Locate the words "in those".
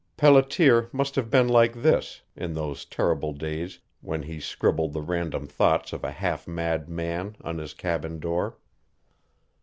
2.35-2.85